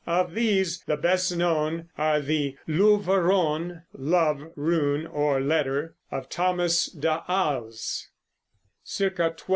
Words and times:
Of 0.07 0.33
these, 0.33 0.81
the 0.87 0.97
best 0.97 1.35
known 1.37 1.89
are 1.95 2.19
the 2.21 2.55
"Luve 2.67 3.05
Ron" 3.05 3.83
(love 3.93 4.47
rune 4.55 5.05
or 5.05 5.39
letter) 5.39 5.93
of 6.09 6.27
Thomas 6.27 6.87
de 6.87 7.21
Hales 7.27 8.09
(c. 8.83 9.11